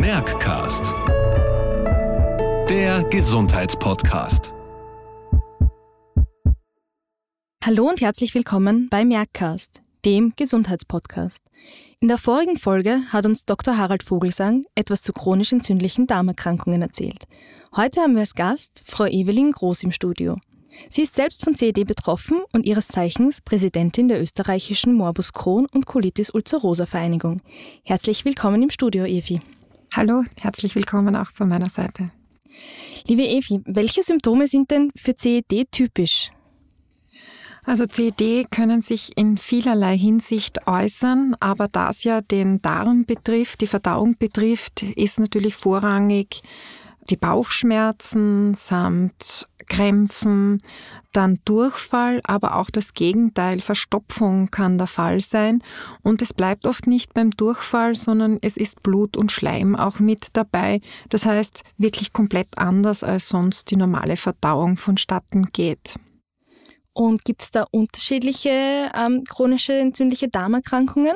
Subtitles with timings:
[0.00, 0.94] Merckcast.
[2.70, 4.54] Der Gesundheitspodcast.
[7.62, 11.42] Hallo und herzlich willkommen bei Merckcast, dem Gesundheitspodcast.
[12.00, 13.76] In der vorigen Folge hat uns Dr.
[13.76, 17.24] Harald Vogelsang etwas zu chronisch entzündlichen Darmerkrankungen erzählt.
[17.76, 20.38] Heute haben wir als Gast Frau Evelyn Groß im Studio.
[20.88, 25.84] Sie ist selbst von CED betroffen und ihres Zeichens Präsidentin der österreichischen Morbus Crohn und
[25.84, 27.42] Colitis ulcerosa Vereinigung.
[27.84, 29.42] Herzlich willkommen im Studio, Evi.
[29.92, 32.10] Hallo, herzlich willkommen auch von meiner Seite.
[33.08, 36.30] Liebe Evi, welche Symptome sind denn für CED typisch?
[37.64, 43.62] Also CED können sich in vielerlei Hinsicht äußern, aber da es ja den Darm betrifft,
[43.62, 46.40] die Verdauung betrifft, ist natürlich vorrangig
[47.08, 50.62] die Bauchschmerzen samt Krämpfen,
[51.12, 55.62] dann Durchfall, aber auch das Gegenteil, Verstopfung kann der Fall sein.
[56.02, 60.28] Und es bleibt oft nicht beim Durchfall, sondern es ist Blut und Schleim auch mit
[60.34, 60.80] dabei.
[61.08, 65.94] Das heißt, wirklich komplett anders als sonst die normale Verdauung vonstatten geht.
[66.92, 71.14] Und gibt es da unterschiedliche ähm, chronische entzündliche Darmerkrankungen?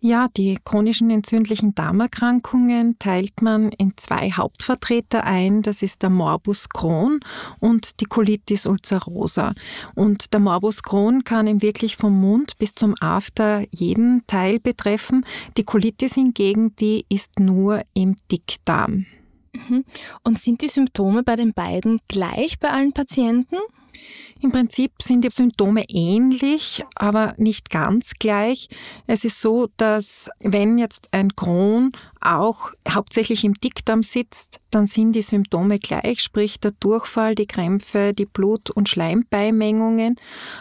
[0.00, 5.62] Ja, die chronischen entzündlichen Darmerkrankungen teilt man in zwei Hauptvertreter ein.
[5.62, 7.20] Das ist der Morbus Crohn
[7.60, 9.52] und die Colitis ulcerosa.
[9.94, 15.24] Und der Morbus Crohn kann ihm wirklich vom Mund bis zum After jeden Teil betreffen.
[15.56, 19.06] Die Colitis hingegen, die ist nur im Dickdarm.
[19.52, 19.84] Mhm.
[20.24, 23.56] Und sind die Symptome bei den beiden gleich bei allen Patienten?
[24.42, 28.68] Im Prinzip sind die Symptome ähnlich, aber nicht ganz gleich.
[29.06, 35.12] Es ist so, dass wenn jetzt ein Crohn auch hauptsächlich im Dickdarm sitzt, dann sind
[35.12, 40.16] die Symptome gleich, sprich der Durchfall, die Krämpfe, die Blut- und Schleimbeimengungen.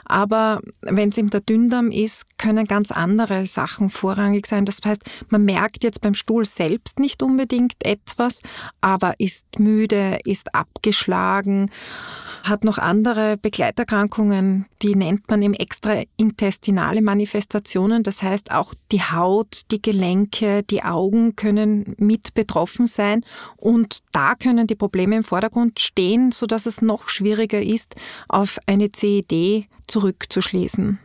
[0.06, 4.66] Aber wenn es im Dünndarm ist, können ganz andere Sachen vorrangig sein.
[4.66, 8.42] Das heißt, man merkt jetzt beim Stuhl selbst nicht unbedingt etwas,
[8.80, 11.72] aber ist müde, ist abgeschlagen,
[12.44, 18.04] hat noch andere Begleiterkrankungen, die nennt man eben extraintestinale Manifestationen.
[18.04, 23.24] Das heißt, auch die Haut, die Gelenke, die Augen können mit betroffen sein
[23.58, 27.96] und da können die Probleme im Vordergrund stehen, sodass es noch schwieriger ist,
[28.28, 31.00] auf eine CED zurückzuschließen.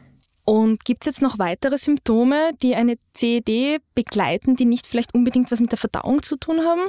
[0.45, 5.51] Und gibt es jetzt noch weitere Symptome, die eine CED begleiten, die nicht vielleicht unbedingt
[5.51, 6.83] was mit der Verdauung zu tun haben?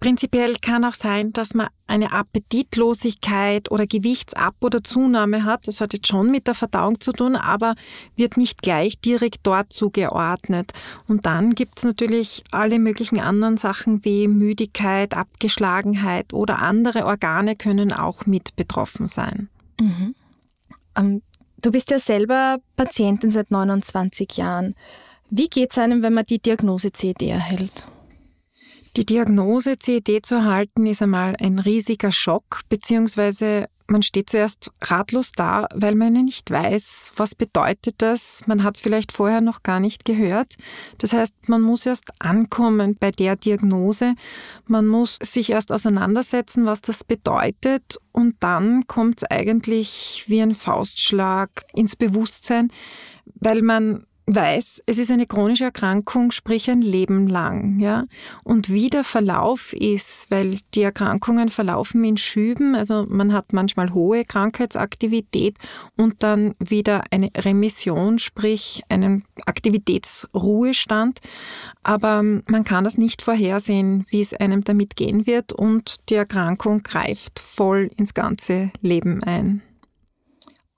[0.00, 5.68] Prinzipiell kann auch sein, dass man eine Appetitlosigkeit oder Gewichtsab- oder Zunahme hat.
[5.68, 7.74] Das hat jetzt schon mit der Verdauung zu tun, aber
[8.16, 10.72] wird nicht gleich direkt dort zugeordnet.
[11.06, 17.54] Und dann gibt es natürlich alle möglichen anderen Sachen wie Müdigkeit, Abgeschlagenheit oder andere Organe
[17.54, 19.50] können auch mit betroffen sein.
[19.78, 20.14] Mhm.
[20.96, 21.22] Ähm,
[21.60, 24.74] du bist ja selber Patientin seit 29 Jahren.
[25.28, 27.84] Wie geht es einem, wenn man die Diagnose CD erhält?
[28.96, 35.32] Die Diagnose CED zu erhalten ist einmal ein riesiger Schock, beziehungsweise man steht zuerst ratlos
[35.32, 38.42] da, weil man nicht weiß, was bedeutet das.
[38.46, 40.54] Man hat es vielleicht vorher noch gar nicht gehört.
[40.98, 44.14] Das heißt, man muss erst ankommen bei der Diagnose.
[44.66, 47.96] Man muss sich erst auseinandersetzen, was das bedeutet.
[48.12, 52.72] Und dann kommt es eigentlich wie ein Faustschlag ins Bewusstsein,
[53.40, 58.04] weil man weiß, es ist eine chronische Erkrankung, sprich ein Leben lang, ja.
[58.44, 63.92] Und wie der Verlauf ist, weil die Erkrankungen verlaufen in Schüben, also man hat manchmal
[63.92, 65.56] hohe Krankheitsaktivität
[65.96, 71.20] und dann wieder eine Remission, sprich einen Aktivitätsruhestand.
[71.82, 76.82] Aber man kann das nicht vorhersehen, wie es einem damit gehen wird und die Erkrankung
[76.82, 79.62] greift voll ins ganze Leben ein.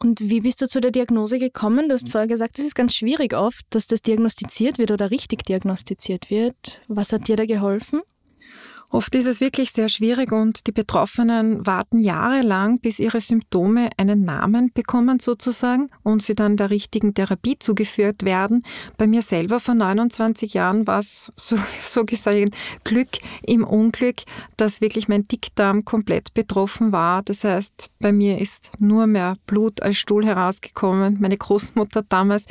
[0.02, 1.88] Und wie bist du zu der Diagnose gekommen?
[1.88, 5.44] Du hast vorher gesagt, es ist ganz schwierig oft, dass das diagnostiziert wird oder richtig
[5.44, 6.82] diagnostiziert wird.
[6.88, 8.02] Was hat dir da geholfen?
[8.92, 14.20] Oft ist es wirklich sehr schwierig und die Betroffenen warten jahrelang, bis ihre Symptome einen
[14.20, 18.62] Namen bekommen sozusagen und sie dann der richtigen Therapie zugeführt werden.
[18.98, 22.54] Bei mir selber vor 29 Jahren war es so, so gesagt
[22.84, 23.08] Glück
[23.46, 24.16] im Unglück,
[24.58, 27.22] dass wirklich mein Dickdarm komplett betroffen war.
[27.22, 31.16] Das heißt, bei mir ist nur mehr Blut als Stuhl herausgekommen.
[31.18, 32.44] Meine Großmutter damals,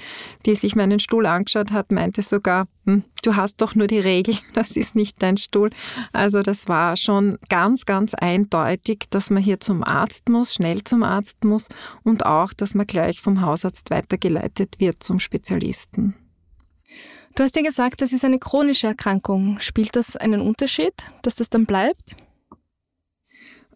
[0.47, 4.35] die sich meinen Stuhl angeschaut hat, meinte sogar, hm, du hast doch nur die Regel,
[4.55, 5.69] das ist nicht dein Stuhl.
[6.13, 11.03] Also das war schon ganz, ganz eindeutig, dass man hier zum Arzt muss, schnell zum
[11.03, 11.67] Arzt muss
[12.03, 16.15] und auch, dass man gleich vom Hausarzt weitergeleitet wird zum Spezialisten.
[17.35, 19.59] Du hast ja gesagt, das ist eine chronische Erkrankung.
[19.59, 22.17] Spielt das einen Unterschied, dass das dann bleibt?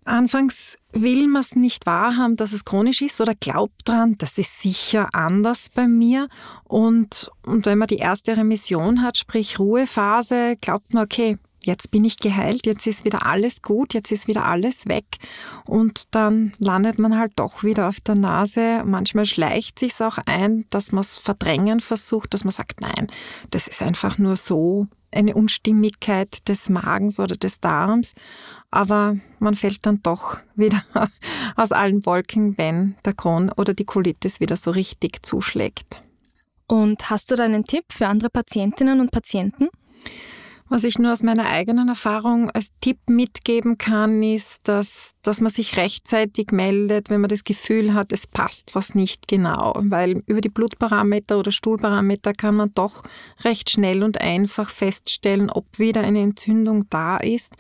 [0.04, 4.62] Anfangs will man es nicht wahrhaben, dass es chronisch ist oder glaubt dran, das ist
[4.62, 6.28] sicher anders bei mir.
[6.64, 12.06] Und, und wenn man die erste Remission hat, sprich Ruhephase, glaubt man, okay, jetzt bin
[12.06, 15.06] ich geheilt, jetzt ist wieder alles gut, jetzt ist wieder alles weg.
[15.68, 18.84] Und dann landet man halt doch wieder auf der Nase.
[18.86, 23.08] Manchmal schleicht sich auch ein, dass man es verdrängen versucht, dass man sagt, nein,
[23.52, 28.14] das ist einfach nur so eine Unstimmigkeit des Magens oder des Darms.
[28.72, 30.84] Aber man fällt dann doch wieder
[31.56, 36.02] aus allen Wolken, wenn der Kron oder die Colitis wieder so richtig zuschlägt.
[36.68, 39.70] Und hast du da einen Tipp für andere Patientinnen und Patienten?
[40.68, 45.52] Was ich nur aus meiner eigenen Erfahrung als Tipp mitgeben kann, ist, dass, dass man
[45.52, 49.74] sich rechtzeitig meldet, wenn man das Gefühl hat, es passt was nicht genau.
[49.78, 53.04] Weil über die Blutparameter oder Stuhlparameter kann man doch
[53.44, 57.54] recht schnell und einfach feststellen, ob wieder eine Entzündung da ist.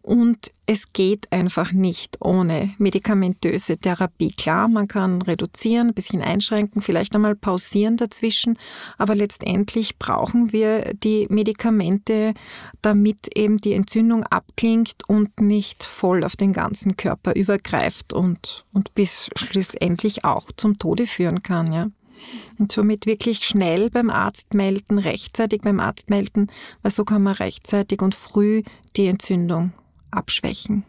[0.00, 4.30] Und es geht einfach nicht ohne medikamentöse Therapie.
[4.30, 8.56] Klar, man kann reduzieren, ein bisschen einschränken, vielleicht einmal pausieren dazwischen,
[8.96, 12.34] aber letztendlich brauchen wir die Medikamente,
[12.80, 18.94] damit eben die Entzündung abklingt und nicht voll auf den ganzen Körper übergreift und, und
[18.94, 21.72] bis schlussendlich auch zum Tode führen kann.
[21.72, 21.88] Ja.
[22.58, 26.46] Und somit wirklich schnell beim Arzt melden, rechtzeitig beim Arzt melden,
[26.82, 28.62] weil so kann man rechtzeitig und früh
[28.96, 29.72] die Entzündung
[30.12, 30.84] abschwächen.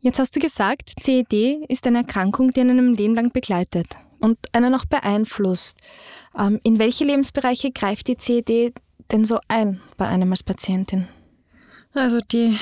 [0.00, 3.86] Jetzt hast du gesagt, CED ist eine Erkrankung, die einen ein Leben lang begleitet
[4.20, 5.78] und einen auch beeinflusst.
[6.38, 8.74] Ähm, in welche Lebensbereiche greift die CED
[9.10, 11.08] denn so ein bei einem als Patientin?
[11.94, 12.58] Also die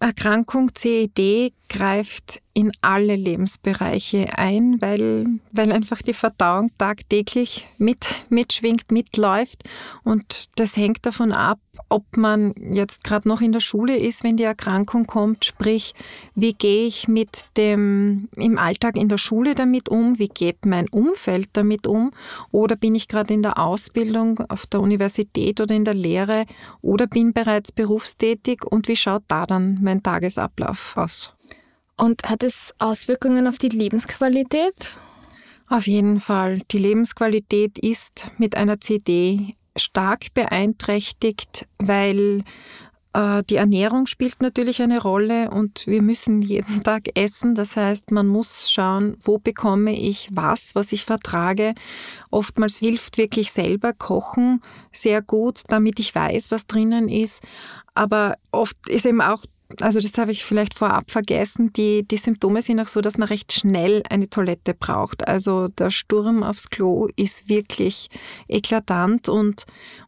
[0.00, 8.90] Erkrankung CED greift in alle Lebensbereiche ein, weil, weil einfach die Verdauung tagtäglich mit, mitschwingt,
[8.90, 9.62] mitläuft.
[10.02, 14.36] Und das hängt davon ab, ob man jetzt gerade noch in der Schule ist, wenn
[14.36, 15.94] die Erkrankung kommt, sprich,
[16.34, 20.88] wie gehe ich mit dem im Alltag in der Schule damit um, wie geht mein
[20.88, 22.10] Umfeld damit um,
[22.50, 26.46] oder bin ich gerade in der Ausbildung auf der Universität oder in der Lehre?
[26.82, 28.64] Oder bin bereits berufstätig?
[28.64, 31.32] Und wie schaut da dann mein Tagesablauf aus?
[32.00, 34.96] Und hat es Auswirkungen auf die Lebensqualität?
[35.68, 36.62] Auf jeden Fall.
[36.70, 42.42] Die Lebensqualität ist mit einer CD stark beeinträchtigt, weil
[43.12, 47.54] äh, die Ernährung spielt natürlich eine Rolle und wir müssen jeden Tag essen.
[47.54, 51.74] Das heißt, man muss schauen, wo bekomme ich was, was ich vertrage.
[52.30, 57.42] Oftmals hilft wirklich selber Kochen sehr gut, damit ich weiß, was drinnen ist.
[57.94, 59.44] Aber oft ist eben auch
[59.80, 63.28] also das habe ich vielleicht vorab vergessen, die, die Symptome sind auch so, dass man
[63.28, 65.26] recht schnell eine Toilette braucht.
[65.28, 68.08] Also der Sturm aufs Klo ist wirklich
[68.48, 69.66] eklatant und,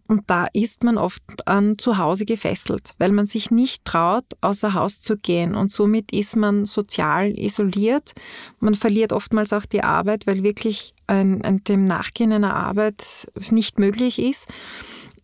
[0.09, 4.75] und da ist man oft an zu Hause gefesselt, weil man sich nicht traut, außer
[4.75, 8.13] Haus zu gehen und somit ist man sozial isoliert.
[8.59, 13.53] Man verliert oftmals auch die Arbeit, weil wirklich ein, ein, dem Nachgehen einer Arbeit es
[13.53, 14.49] nicht möglich ist.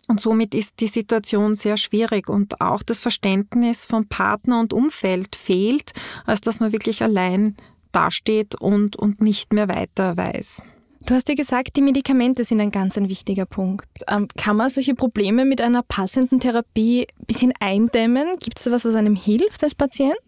[0.09, 5.37] Und somit ist die Situation sehr schwierig und auch das Verständnis von Partner und Umfeld
[5.37, 5.93] fehlt,
[6.25, 7.57] als dass man wirklich allein
[7.93, 10.63] dasteht und, und nicht mehr weiter weiß.
[11.05, 13.89] Du hast ja gesagt, die Medikamente sind ein ganz ein wichtiger Punkt.
[14.09, 18.37] Ähm, kann man solche Probleme mit einer passenden Therapie ein bisschen eindämmen?
[18.41, 20.19] Gibt es da was, was einem hilft als Patient?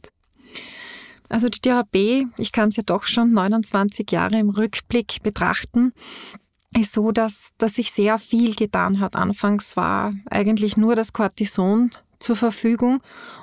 [1.28, 5.92] Also die Therapie, ich kann es ja doch schon 29 Jahre im Rückblick betrachten,
[6.78, 9.16] ist so, dass, dass sich sehr viel getan hat.
[9.16, 11.90] Anfangs war eigentlich nur das Cortison
[12.20, 13.00] zur Verfügung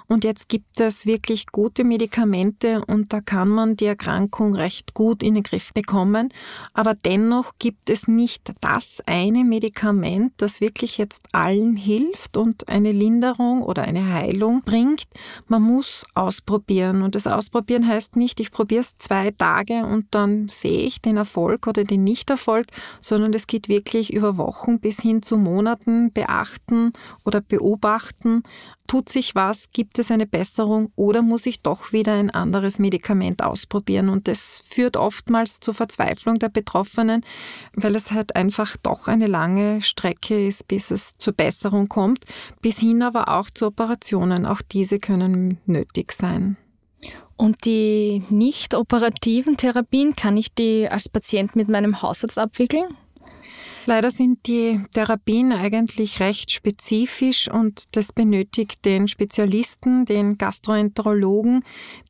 [0.10, 5.22] und jetzt gibt es wirklich gute Medikamente und da kann man die Erkrankung recht gut
[5.22, 6.30] in den Griff bekommen.
[6.74, 12.94] Aber dennoch gibt es nicht das eine Medikament, das wirklich jetzt allen hilft und eine
[12.94, 15.08] Linderung oder eine Heilung bringt.
[15.48, 20.48] Man muss ausprobieren und das Ausprobieren heißt nicht, ich probiere es zwei Tage und dann
[20.48, 22.68] sehe ich den Erfolg oder den Nichterfolg,
[23.02, 26.94] sondern es geht wirklich über Wochen bis hin zu Monaten beachten
[27.26, 28.44] oder beobachten.
[28.88, 29.72] Tut sich was?
[29.74, 34.08] Gibt es eine Besserung oder muss ich doch wieder ein anderes Medikament ausprobieren?
[34.08, 37.26] Und das führt oftmals zur Verzweiflung der Betroffenen,
[37.74, 42.24] weil es halt einfach doch eine lange Strecke ist, bis es zur Besserung kommt,
[42.62, 44.46] bis hin aber auch zu Operationen.
[44.46, 46.56] Auch diese können nötig sein.
[47.36, 52.86] Und die nicht operativen Therapien, kann ich die als Patient mit meinem Hausarzt abwickeln?
[53.89, 61.63] Leider sind die Therapien eigentlich recht spezifisch und das benötigt den Spezialisten, den Gastroenterologen,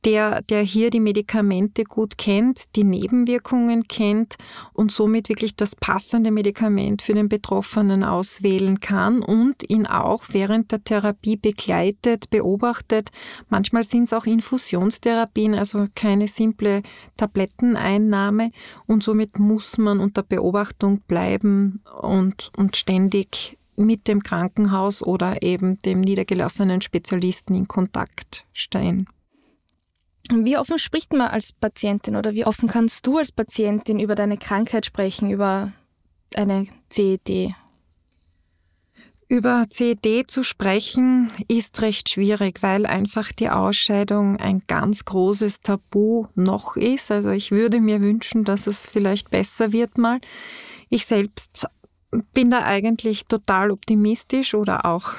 [0.04, 4.38] der, der hier die Medikamente gut kennt, die Nebenwirkungen kennt
[4.74, 10.72] und somit wirklich das passende Medikament für den Betroffenen auswählen kann und ihn auch während
[10.72, 13.10] der Therapie begleitet, beobachtet.
[13.50, 16.82] Manchmal sind es auch Infusionstherapien, also keine simple
[17.18, 18.50] Tabletteneinnahme
[18.88, 21.67] und somit muss man unter Beobachtung bleiben
[22.02, 29.08] und, und ständig mit dem Krankenhaus oder eben dem niedergelassenen Spezialisten in Kontakt stehen.
[30.30, 34.38] Wie offen spricht man als Patientin oder wie offen kannst du als Patientin über deine
[34.38, 35.72] Krankheit sprechen, über
[36.36, 37.54] eine CED?
[39.30, 46.28] Über CED zu sprechen ist recht schwierig, weil einfach die Ausscheidung ein ganz großes Tabu
[46.36, 47.12] noch ist.
[47.12, 50.20] Also ich würde mir wünschen, dass es vielleicht besser wird mal.
[50.90, 51.68] Ich selbst
[52.34, 55.16] bin da eigentlich total optimistisch oder auch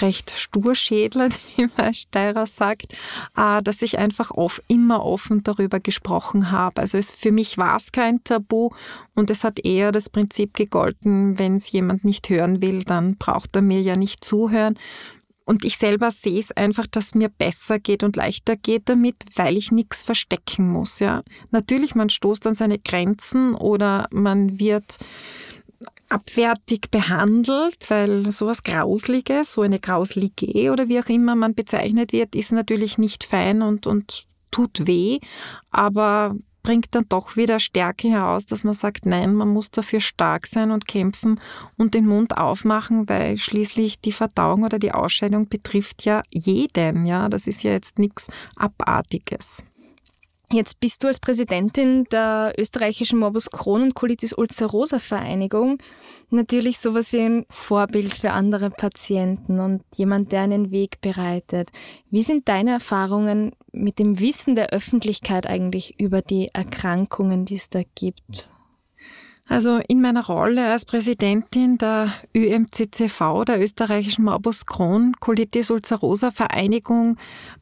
[0.00, 2.94] recht Sturschädler, wie mein Steirer sagt,
[3.36, 6.80] äh, dass ich einfach oft, immer offen darüber gesprochen habe.
[6.80, 8.70] Also es, für mich war es kein Tabu
[9.14, 13.54] und es hat eher das Prinzip gegolten, wenn es jemand nicht hören will, dann braucht
[13.56, 14.78] er mir ja nicht zuhören.
[15.44, 19.56] Und ich selber sehe es einfach, dass mir besser geht und leichter geht damit, weil
[19.56, 21.00] ich nichts verstecken muss.
[21.00, 21.22] Ja.
[21.50, 24.98] Natürlich, man stoßt an seine Grenzen oder man wird
[26.08, 32.34] abwertig behandelt, weil sowas Grausliges, so eine Grauslige oder wie auch immer man bezeichnet wird,
[32.34, 35.18] ist natürlich nicht fein und, und tut weh,
[35.70, 40.46] aber bringt dann doch wieder Stärke heraus, dass man sagt, nein, man muss dafür stark
[40.46, 41.40] sein und kämpfen
[41.76, 47.28] und den Mund aufmachen, weil schließlich die Verdauung oder die Ausscheidung betrifft ja jeden, ja,
[47.28, 49.64] das ist ja jetzt nichts Abartiges.
[50.52, 55.78] Jetzt bist du als Präsidentin der österreichischen Morbus Crohn und Colitis ulcerosa Vereinigung
[56.28, 61.70] natürlich sowas wie ein Vorbild für andere Patienten und jemand, der einen Weg bereitet.
[62.10, 67.70] Wie sind deine Erfahrungen mit dem Wissen der Öffentlichkeit eigentlich über die Erkrankungen, die es
[67.70, 68.50] da gibt?
[69.46, 77.16] Also in meiner Rolle als Präsidentin der ÖMCCV, der österreichischen Morbus Crohn Colitis ulcerosa Vereinigung,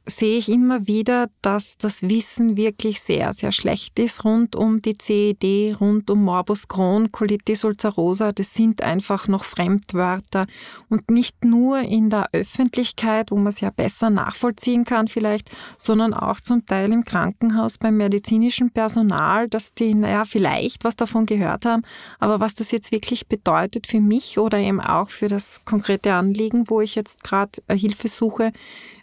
[0.07, 4.97] sehe ich immer wieder, dass das Wissen wirklich sehr, sehr schlecht ist rund um die
[4.97, 8.33] CED, rund um Morbus Crohn, Colitis ulcerosa.
[8.33, 10.47] Das sind einfach noch Fremdwörter
[10.89, 16.15] und nicht nur in der Öffentlichkeit, wo man es ja besser nachvollziehen kann vielleicht, sondern
[16.15, 21.67] auch zum Teil im Krankenhaus beim medizinischen Personal, dass die, naja, vielleicht was davon gehört
[21.67, 21.83] haben,
[22.19, 26.69] aber was das jetzt wirklich bedeutet für mich oder eben auch für das konkrete Anliegen,
[26.69, 28.53] wo ich jetzt gerade Hilfe suche,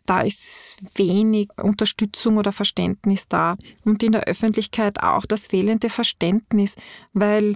[0.08, 3.58] da ist wenig Unterstützung oder Verständnis da.
[3.86, 6.76] Und in der Öffentlichkeit auch das fehlende Verständnis,
[7.14, 7.56] weil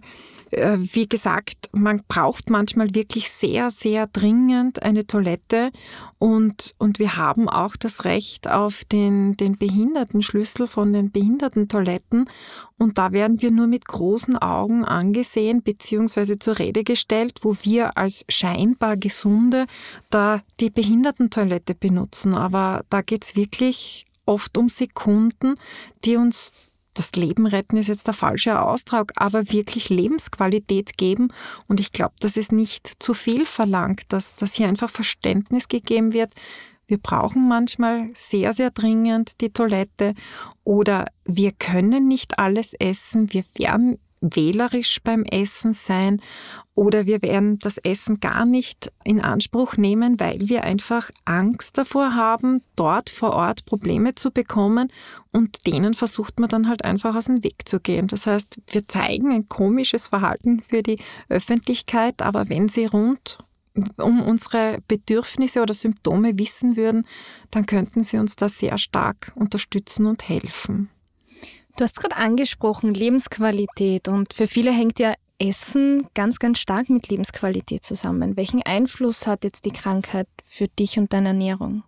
[0.51, 5.71] wie gesagt, man braucht manchmal wirklich sehr, sehr dringend eine Toilette
[6.17, 12.29] und, und wir haben auch das Recht auf den, den Behindertenschlüssel von den Behindertentoiletten
[12.77, 16.39] und da werden wir nur mit großen Augen angesehen bzw.
[16.39, 19.67] zur Rede gestellt, wo wir als scheinbar Gesunde
[20.09, 22.33] da die Behindertentoilette benutzen.
[22.33, 25.55] Aber da geht es wirklich oft um Sekunden,
[26.03, 26.51] die uns
[26.93, 31.29] das Leben retten ist jetzt der falsche Ausdruck, aber wirklich Lebensqualität geben.
[31.67, 36.13] Und ich glaube, das ist nicht zu viel verlangt, dass, dass hier einfach Verständnis gegeben
[36.13, 36.33] wird.
[36.87, 40.13] Wir brauchen manchmal sehr, sehr dringend die Toilette
[40.65, 43.31] oder wir können nicht alles essen.
[43.31, 46.21] Wir werden wählerisch beim Essen sein
[46.75, 52.15] oder wir werden das Essen gar nicht in Anspruch nehmen, weil wir einfach Angst davor
[52.15, 54.91] haben, dort vor Ort Probleme zu bekommen
[55.31, 58.07] und denen versucht man dann halt einfach aus dem Weg zu gehen.
[58.07, 63.39] Das heißt, wir zeigen ein komisches Verhalten für die Öffentlichkeit, aber wenn sie rund
[63.97, 67.07] um unsere Bedürfnisse oder Symptome wissen würden,
[67.51, 70.89] dann könnten sie uns da sehr stark unterstützen und helfen.
[71.77, 77.07] Du hast gerade angesprochen, Lebensqualität und für viele hängt ja Essen ganz, ganz stark mit
[77.07, 78.37] Lebensqualität zusammen.
[78.37, 81.83] Welchen Einfluss hat jetzt die Krankheit für dich und deine Ernährung?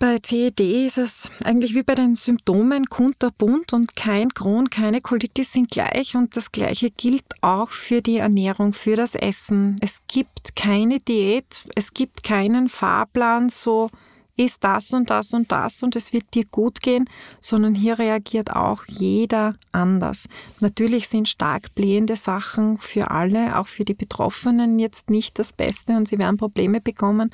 [0.00, 5.52] Bei CED ist es eigentlich wie bei den Symptomen kunterbunt und kein Kron, keine Colitis
[5.52, 9.76] sind gleich und das Gleiche gilt auch für die Ernährung, für das Essen.
[9.82, 13.90] Es gibt keine Diät, es gibt keinen Fahrplan, so
[14.36, 17.04] ist das und das und das und es wird dir gut gehen,
[17.40, 20.26] sondern hier reagiert auch jeder anders.
[20.60, 25.96] Natürlich sind stark blähende Sachen für alle, auch für die Betroffenen jetzt nicht das Beste
[25.96, 27.30] und sie werden Probleme bekommen,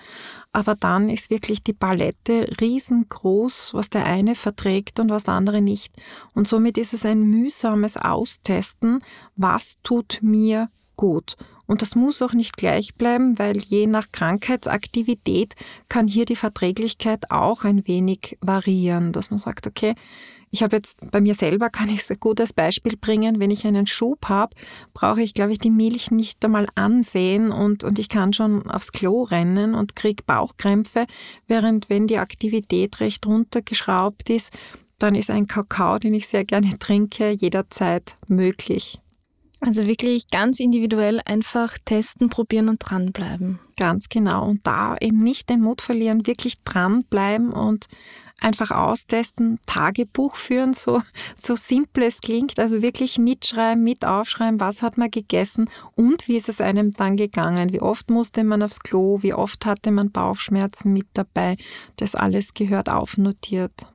[0.52, 5.60] aber dann ist wirklich die Palette riesengroß, was der eine verträgt und was der andere
[5.60, 5.94] nicht.
[6.34, 9.00] Und somit ist es ein mühsames Austesten,
[9.36, 11.36] was tut mir gut.
[11.66, 15.54] Und das muss auch nicht gleich bleiben, weil je nach Krankheitsaktivität
[15.88, 19.94] kann hier die Verträglichkeit auch ein wenig variieren, dass man sagt, okay,
[20.50, 23.66] ich habe jetzt bei mir selber, kann ich es gut als Beispiel bringen, wenn ich
[23.66, 24.54] einen Schub habe,
[24.94, 28.92] brauche ich, glaube ich, die Milch nicht einmal ansehen und, und ich kann schon aufs
[28.92, 31.06] Klo rennen und kriege Bauchkrämpfe,
[31.46, 34.52] während wenn die Aktivität recht runtergeschraubt ist,
[34.98, 39.00] dann ist ein Kakao, den ich sehr gerne trinke, jederzeit möglich.
[39.66, 43.58] Also wirklich ganz individuell einfach testen, probieren und dranbleiben.
[43.76, 44.46] Ganz genau.
[44.46, 47.88] Und da eben nicht den Mut verlieren, wirklich dranbleiben und
[48.40, 51.02] einfach austesten, Tagebuch führen, so,
[51.36, 56.36] so simpel es klingt, also wirklich mitschreiben, mit aufschreiben, was hat man gegessen und wie
[56.36, 60.12] ist es einem dann gegangen, wie oft musste man aufs Klo, wie oft hatte man
[60.12, 61.56] Bauchschmerzen mit dabei,
[61.96, 63.86] das alles gehört aufnotiert.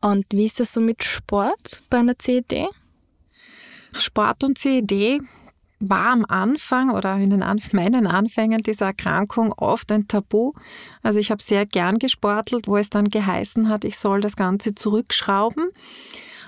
[0.00, 2.66] Und wie ist das so mit Sport bei einer CED?
[3.98, 5.20] Sport und CED
[5.78, 10.52] war am Anfang oder in den Anf meinen Anfängen dieser Erkrankung oft ein Tabu.
[11.02, 14.74] Also ich habe sehr gern gesportelt, wo es dann geheißen hat, ich soll das Ganze
[14.74, 15.70] zurückschrauben.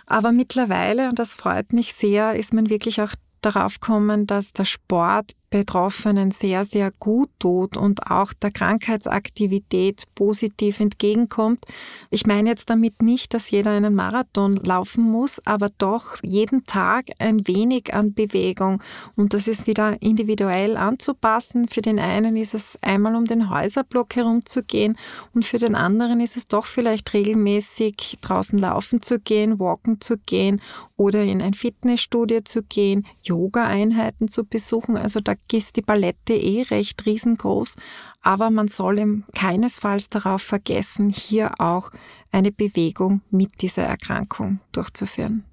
[0.07, 3.13] Aber mittlerweile, und das freut mich sehr, ist man wirklich auch
[3.43, 10.81] darauf kommen, dass der Sport Betroffenen sehr, sehr gut tut und auch der Krankheitsaktivität positiv
[10.81, 11.65] entgegenkommt.
[12.11, 17.07] Ich meine jetzt damit nicht, dass jeder einen Marathon laufen muss, aber doch jeden Tag
[17.19, 18.83] ein wenig an Bewegung.
[19.17, 21.69] Und das ist wieder individuell anzupassen.
[21.69, 24.99] Für den einen ist es einmal um den Häuserblock herumzugehen
[25.35, 30.19] und für den anderen ist es doch vielleicht regelmäßig draußen laufen zu gehen, walken zu
[30.19, 30.61] gehen
[30.99, 34.97] oder in ein Fitnessstudio zu gehen, Yoga-Einheiten zu besuchen.
[34.97, 37.77] Also da ist die Palette eh recht riesengroß,
[38.21, 41.91] aber man soll eben keinesfalls darauf vergessen, hier auch
[42.33, 45.45] eine Bewegung mit dieser Erkrankung durchzuführen.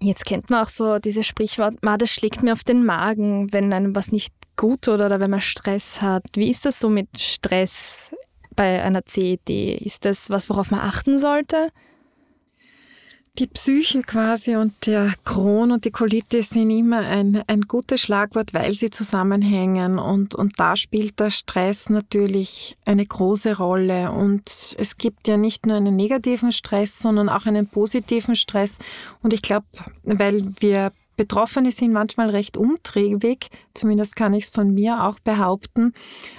[0.00, 3.96] Jetzt kennt man auch so dieses Sprichwort, das schlägt mir auf den Magen, wenn einem
[3.96, 6.24] was nicht gut tut oder wenn man Stress hat.
[6.34, 8.14] Wie ist das so mit Stress
[8.54, 9.50] bei einer CED?
[9.80, 11.70] Ist das was, worauf man achten sollte?
[13.40, 18.54] Die Psyche quasi und der Kron und die Colitis sind immer ein, ein gutes Schlagwort,
[18.54, 24.98] weil sie zusammenhängen und, und da spielt der Stress natürlich eine große Rolle und es
[24.98, 28.78] gibt ja nicht nur einen negativen Stress, sondern auch einen positiven Stress
[29.20, 29.66] und ich glaube,
[30.04, 35.92] weil wir Betroffene sind manchmal recht umtriebig, zumindest kann ich es von mir auch behaupten.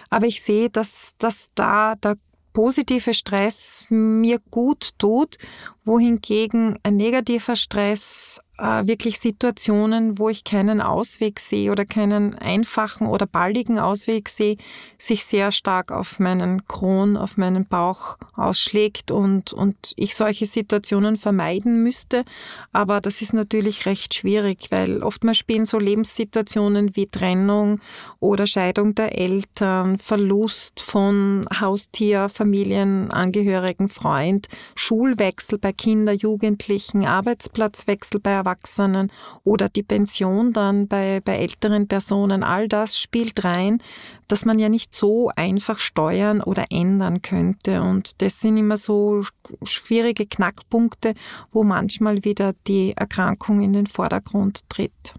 [0.10, 2.18] Aber ich sehe, dass, dass da der
[2.55, 5.37] positive Stress mir gut tut,
[5.83, 13.07] wohingegen ein negativer Stress äh, wirklich Situationen, wo ich keinen Ausweg sehe oder keinen einfachen
[13.07, 14.55] oder baldigen Ausweg sehe,
[14.98, 21.18] sich sehr stark auf meinen Kron, auf meinen Bauch ausschlägt und, und ich solche Situationen
[21.18, 22.24] vermeiden müsste.
[22.72, 27.81] Aber das ist natürlich recht schwierig, weil oftmals spielen so Lebenssituationen wie Trennung
[28.20, 38.45] oder Scheidung der Eltern, Verlust von Haustier, Familienangehörigen, Freund, Schulwechsel bei Kindern, Jugendlichen, Arbeitsplatzwechsel bei
[38.46, 39.12] Erwachsenen
[39.44, 43.81] oder die Pension dann bei, bei älteren Personen, all das spielt rein,
[44.27, 47.81] dass man ja nicht so einfach steuern oder ändern könnte.
[47.81, 49.24] Und das sind immer so
[49.64, 51.14] schwierige Knackpunkte,
[51.51, 55.14] wo manchmal wieder die Erkrankung in den Vordergrund tritt.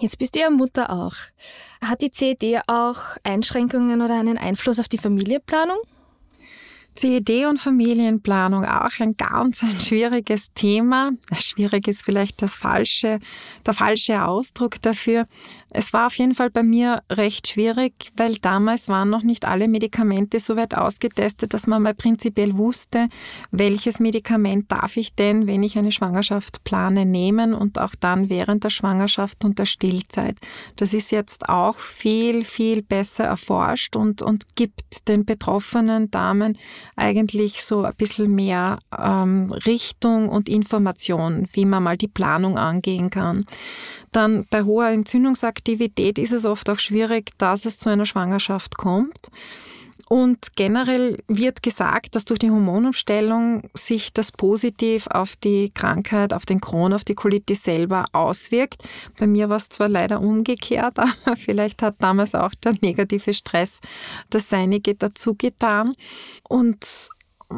[0.00, 1.14] Jetzt bist du ja Mutter auch.
[1.84, 5.78] Hat die CED auch Einschränkungen oder einen Einfluss auf die Familienplanung?
[6.94, 11.12] CED und Familienplanung auch ein ganz ein schwieriges Thema.
[11.38, 13.18] Schwierig ist vielleicht das falsche,
[13.64, 15.26] der falsche Ausdruck dafür.
[15.74, 19.68] Es war auf jeden Fall bei mir recht schwierig, weil damals waren noch nicht alle
[19.68, 23.08] Medikamente so weit ausgetestet, dass man mal prinzipiell wusste,
[23.52, 28.64] welches Medikament darf ich denn, wenn ich eine Schwangerschaft plane, nehmen und auch dann während
[28.64, 30.36] der Schwangerschaft und der Stillzeit.
[30.76, 36.58] Das ist jetzt auch viel, viel besser erforscht und, und gibt den betroffenen Damen
[36.96, 43.08] eigentlich so ein bisschen mehr ähm, Richtung und Information, wie man mal die Planung angehen
[43.08, 43.46] kann.
[44.12, 49.30] Dann bei hoher Entzündungsaktivität ist es oft auch schwierig, dass es zu einer Schwangerschaft kommt.
[50.12, 56.44] Und generell wird gesagt, dass durch die Hormonumstellung sich das positiv auf die Krankheit, auf
[56.44, 58.82] den Kron, auf die Colitis selber auswirkt.
[59.18, 63.80] Bei mir war es zwar leider umgekehrt, aber vielleicht hat damals auch der negative Stress
[64.28, 65.94] das Seinige dazu getan.
[66.46, 67.08] Und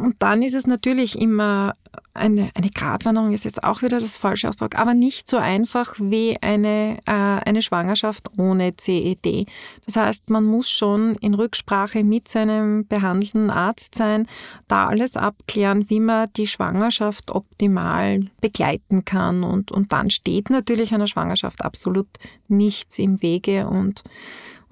[0.02, 1.76] und dann ist es natürlich immer
[2.14, 6.38] eine, eine Gratwanderung ist jetzt auch wieder das falsche Ausdruck, aber nicht so einfach wie
[6.40, 9.46] eine, äh, eine Schwangerschaft ohne CED.
[9.84, 14.28] Das heißt, man muss schon in Rücksprache mit seinem behandelnden Arzt sein,
[14.68, 19.42] da alles abklären, wie man die Schwangerschaft optimal begleiten kann.
[19.42, 22.08] Und, und dann steht natürlich einer Schwangerschaft absolut
[22.46, 24.04] nichts im Wege und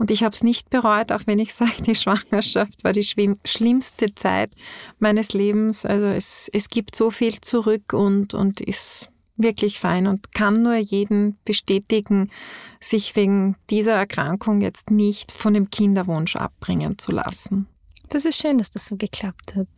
[0.03, 4.13] und ich habe es nicht bereut, auch wenn ich sage, die Schwangerschaft war die schlimmste
[4.17, 4.51] Zeit
[4.99, 5.87] meines Lebens.
[5.87, 10.75] Also es, es gibt so viel zurück und, und ist wirklich fein und kann nur
[10.75, 12.33] jeden bestätigen,
[12.81, 17.69] sich wegen dieser Erkrankung jetzt nicht von dem Kinderwunsch abbringen zu lassen.
[18.09, 19.69] Das ist schön, dass das so geklappt hat.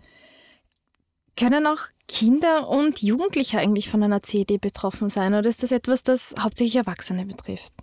[1.36, 6.02] Können auch Kinder und Jugendliche eigentlich von einer CED betroffen sein oder ist das etwas,
[6.02, 7.74] das hauptsächlich Erwachsene betrifft?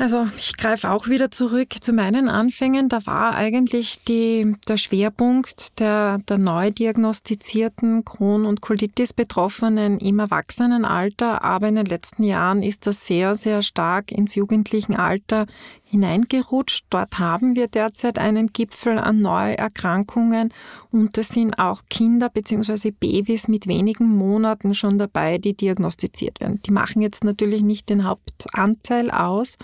[0.00, 2.88] Also ich greife auch wieder zurück zu meinen Anfängen.
[2.88, 11.42] Da war eigentlich die, der Schwerpunkt der, der neu diagnostizierten Crohn- und Colitis-Betroffenen im Erwachsenenalter,
[11.42, 15.46] aber in den letzten Jahren ist das sehr, sehr stark ins jugendlichen Alter
[15.90, 16.86] hineingerutscht.
[16.90, 20.52] Dort haben wir derzeit einen Gipfel an Neuerkrankungen
[20.90, 22.90] und es sind auch Kinder bzw.
[22.90, 26.60] Babys mit wenigen Monaten schon dabei, die diagnostiziert werden.
[26.66, 29.56] Die machen jetzt natürlich nicht den Hauptanteil aus,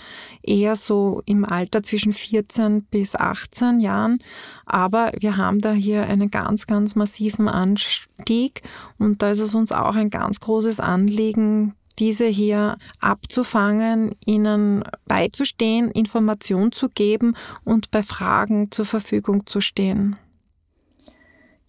[0.43, 4.19] eher so im Alter zwischen 14 bis 18 Jahren,
[4.65, 8.63] aber wir haben da hier einen ganz, ganz massiven Anstieg
[8.99, 15.91] und da ist es uns auch ein ganz großes Anliegen, diese hier abzufangen, ihnen beizustehen,
[15.91, 20.17] Information zu geben und bei Fragen zur Verfügung zu stehen.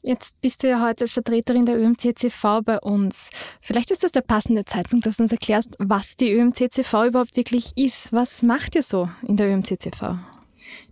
[0.01, 3.31] Jetzt bist du ja heute als Vertreterin der ÖMCCV bei uns.
[3.59, 7.71] Vielleicht ist das der passende Zeitpunkt, dass du uns erklärst, was die ÖMCCV überhaupt wirklich
[7.75, 8.13] ist.
[8.13, 10.19] Was macht ihr so in der ÖMCCV?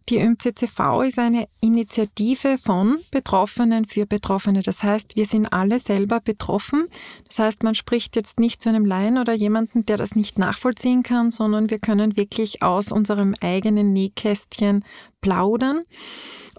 [0.10, 4.62] Die ÖMCCV ist eine Initiative von Betroffenen für Betroffene.
[4.62, 6.88] Das heißt, wir sind alle selber betroffen.
[7.28, 11.04] Das heißt, man spricht jetzt nicht zu einem Laien oder jemanden, der das nicht nachvollziehen
[11.04, 14.84] kann, sondern wir können wirklich aus unserem eigenen Nähkästchen
[15.22, 15.84] plaudern.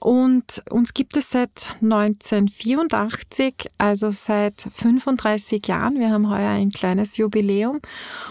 [0.00, 5.98] Und uns gibt es seit 1984, also seit 35 Jahren.
[5.98, 7.80] Wir haben heuer ein kleines Jubiläum.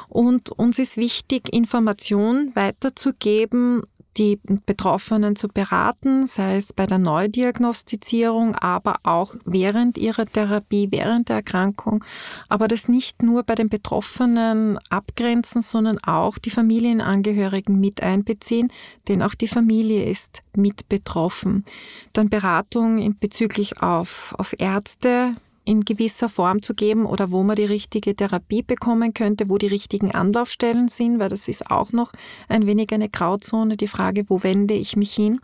[0.09, 3.83] Und uns ist wichtig, Informationen weiterzugeben
[4.17, 11.29] die Betroffenen zu beraten, sei es bei der Neudiagnostizierung, aber auch während ihrer Therapie, während
[11.29, 12.03] der Erkrankung.
[12.49, 18.71] Aber das nicht nur bei den Betroffenen abgrenzen, sondern auch die Familienangehörigen mit einbeziehen,
[19.07, 21.65] denn auch die Familie ist mit betroffen.
[22.13, 27.65] Dann Beratung bezüglich auf, auf Ärzte, in gewisser Form zu geben oder wo man die
[27.65, 32.11] richtige Therapie bekommen könnte, wo die richtigen Anlaufstellen sind, weil das ist auch noch
[32.49, 35.39] ein wenig eine Grauzone, die Frage, wo wende ich mich hin.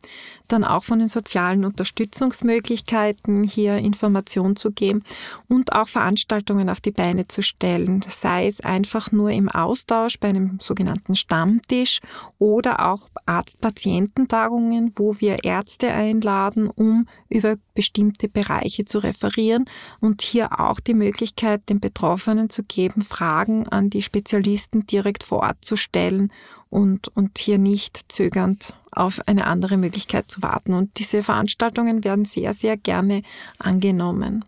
[0.47, 5.03] Dann auch von den sozialen Unterstützungsmöglichkeiten hier Information zu geben
[5.47, 10.29] und auch Veranstaltungen auf die Beine zu stellen, sei es einfach nur im Austausch bei
[10.29, 11.99] einem sogenannten Stammtisch
[12.39, 19.65] oder auch Arzt-Patiententagungen, wo wir Ärzte einladen, um über bestimmte Bereiche zu referieren
[20.01, 25.39] und hier auch die Möglichkeit den Betroffenen zu geben, Fragen an die Spezialisten direkt vor
[25.39, 26.31] Ort zu stellen
[26.69, 30.73] und, und hier nicht zögernd auf eine andere Möglichkeit zu warten.
[30.73, 33.23] Und diese Veranstaltungen werden sehr, sehr gerne
[33.57, 34.45] angenommen.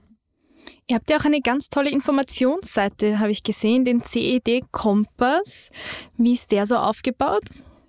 [0.88, 5.70] Ihr habt ja auch eine ganz tolle Informationsseite, habe ich gesehen, den CED Kompass.
[6.18, 7.44] Wie ist der so aufgebaut?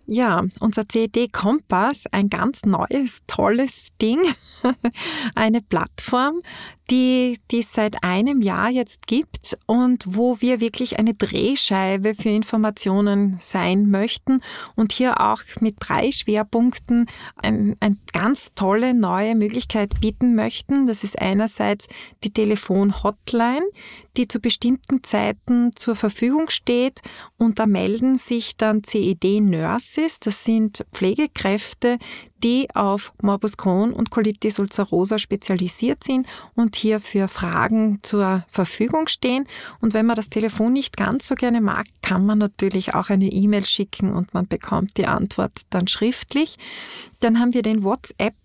[0.07, 4.21] Ja, unser CED Kompass, ein ganz neues, tolles Ding,
[5.35, 6.43] eine Plattform,
[6.91, 12.29] die, die es seit einem Jahr jetzt gibt und wo wir wirklich eine Drehscheibe für
[12.29, 14.41] Informationen sein möchten
[14.75, 20.87] und hier auch mit drei Schwerpunkten eine ein ganz tolle neue Möglichkeit bieten möchten.
[20.87, 21.87] Das ist einerseits
[22.25, 23.65] die Telefon-Hotline,
[24.17, 27.01] die zu bestimmten Zeiten zur Verfügung steht
[27.39, 31.99] und da melden sich dann CED-Nurses, das sind Pflegekräfte,
[32.43, 39.09] die auf Morbus Crohn und Colitis ulcerosa spezialisiert sind und hier für Fragen zur Verfügung
[39.09, 39.47] stehen.
[39.81, 43.27] Und wenn man das Telefon nicht ganz so gerne mag, kann man natürlich auch eine
[43.27, 46.57] E-Mail schicken und man bekommt die Antwort dann schriftlich.
[47.21, 47.83] Dann haben wir den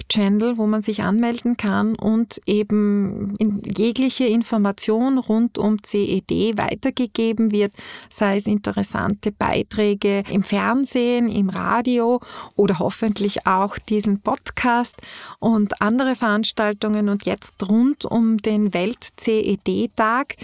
[0.08, 7.74] WhatsApp-Channel, wo man sich anmelden kann und eben jegliche Information rund um CED weitergegeben wird,
[8.10, 12.22] sei es interessante Beiträge im Fernsehen, im Radio
[12.56, 14.96] oder hoffentlich auch diesen Podcast
[15.40, 17.10] und andere Veranstaltungen.
[17.10, 20.36] Und jetzt rund um den Welt-CED-Tag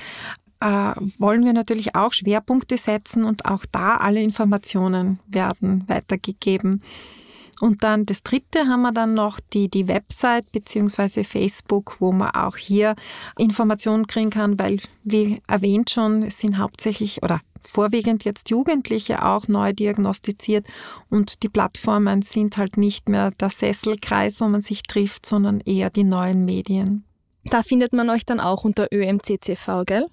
[0.59, 0.65] äh,
[1.17, 6.81] wollen wir natürlich auch Schwerpunkte setzen und auch da alle Informationen werden weitergegeben.
[7.59, 11.23] Und dann das dritte haben wir dann noch die, die Website bzw.
[11.23, 12.95] Facebook, wo man auch hier
[13.37, 19.47] Informationen kriegen kann, weil, wie erwähnt schon, es sind hauptsächlich oder vorwiegend jetzt Jugendliche auch
[19.47, 20.67] neu diagnostiziert
[21.09, 25.89] und die Plattformen sind halt nicht mehr der Sesselkreis, wo man sich trifft, sondern eher
[25.89, 27.05] die neuen Medien.
[27.45, 30.05] Da findet man euch dann auch unter ÖMCCV, gell?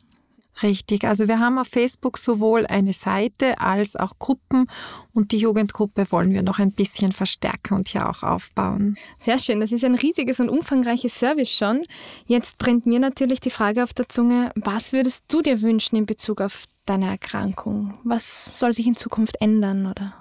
[0.62, 4.66] Richtig, also wir haben auf Facebook sowohl eine Seite als auch Gruppen
[5.12, 8.96] und die Jugendgruppe wollen wir noch ein bisschen verstärken und hier auch aufbauen.
[9.16, 11.82] Sehr schön, das ist ein riesiges und umfangreiches Service schon.
[12.26, 16.06] Jetzt brennt mir natürlich die Frage auf der Zunge, was würdest du dir wünschen in
[16.06, 17.94] Bezug auf deine Erkrankung?
[18.04, 20.19] Was soll sich in Zukunft ändern oder?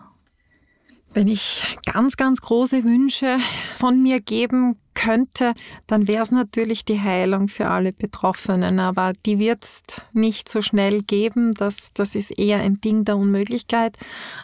[1.11, 3.37] Wenn ich ganz, ganz große Wünsche
[3.77, 5.53] von mir geben könnte,
[5.87, 8.79] dann wäre es natürlich die Heilung für alle Betroffenen.
[8.79, 9.81] Aber die wird es
[10.13, 11.53] nicht so schnell geben.
[11.53, 13.97] Das, das ist eher ein Ding der Unmöglichkeit.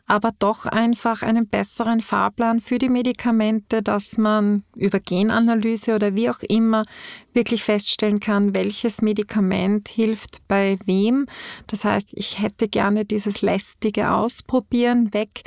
[0.08, 6.30] Aber doch einfach einen besseren Fahrplan für die Medikamente, dass man über Genanalyse oder wie
[6.30, 6.84] auch immer
[7.34, 11.28] wirklich feststellen kann, welches Medikament hilft bei wem.
[11.68, 15.44] Das heißt, ich hätte gerne dieses lästige Ausprobieren weg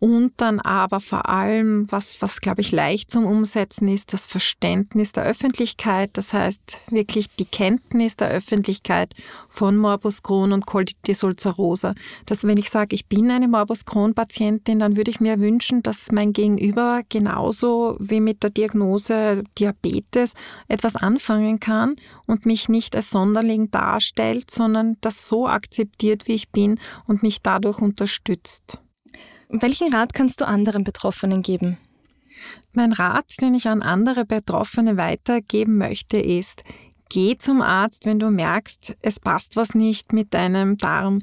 [0.00, 5.12] und dann aber vor allem, was, was glaube ich leicht zum Umsetzen ist, das Verständnis
[5.12, 9.14] der Öffentlichkeit, das heißt wirklich die Kenntnis der Öffentlichkeit
[9.48, 11.94] von Morbus Crohn und Colitis ulcerosa.
[12.26, 16.12] Dass wenn ich sage, ich bin eine Morbus Crohn-Patientin, dann würde ich mir wünschen, dass
[16.12, 20.34] mein Gegenüber genauso wie mit der Diagnose Diabetes
[20.68, 26.50] etwas anfangen kann und mich nicht als Sonderling darstellt, sondern das so akzeptiert, wie ich
[26.50, 28.78] bin und mich dadurch unterstützt.
[29.50, 31.78] Welchen Rat kannst du anderen Betroffenen geben?
[32.72, 36.62] Mein Rat, den ich an andere Betroffene weitergeben möchte, ist,
[37.08, 41.22] geh zum Arzt, wenn du merkst, es passt was nicht mit deinem Darm.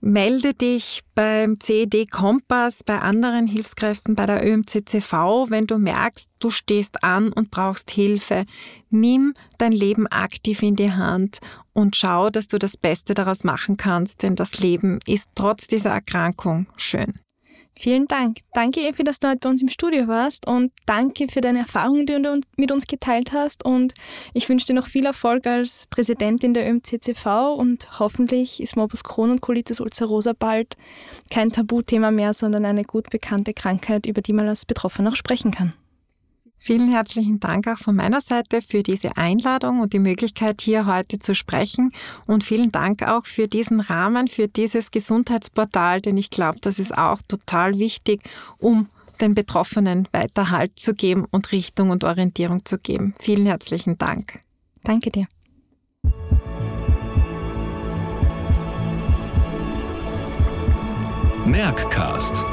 [0.00, 6.50] Melde dich beim CED Kompass, bei anderen Hilfskräften, bei der ÖMCCV, wenn du merkst, du
[6.50, 8.44] stehst an und brauchst Hilfe.
[8.90, 11.38] Nimm dein Leben aktiv in die Hand
[11.72, 15.90] und schau, dass du das Beste daraus machen kannst, denn das Leben ist trotz dieser
[15.90, 17.20] Erkrankung schön.
[17.74, 18.38] Vielen Dank.
[18.52, 22.06] Danke, Evi, dass du heute bei uns im Studio warst und danke für deine Erfahrungen,
[22.06, 23.64] die du mit uns geteilt hast.
[23.64, 23.94] Und
[24.34, 29.30] ich wünsche dir noch viel Erfolg als Präsidentin der ÖMCCV und hoffentlich ist Morbus Crohn
[29.30, 30.76] und Colitis ulcerosa bald
[31.30, 35.50] kein Tabuthema mehr, sondern eine gut bekannte Krankheit, über die man als Betroffener auch sprechen
[35.50, 35.72] kann.
[36.64, 41.18] Vielen herzlichen Dank auch von meiner Seite für diese Einladung und die Möglichkeit, hier heute
[41.18, 41.90] zu sprechen.
[42.24, 46.96] Und vielen Dank auch für diesen Rahmen, für dieses Gesundheitsportal, denn ich glaube, das ist
[46.96, 48.22] auch total wichtig,
[48.58, 48.88] um
[49.20, 53.12] den Betroffenen weiter Halt zu geben und Richtung und Orientierung zu geben.
[53.18, 54.38] Vielen herzlichen Dank.
[54.84, 55.26] Danke dir.
[61.44, 62.44] Merckcast.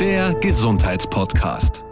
[0.00, 1.84] Der Gesundheitspodcast.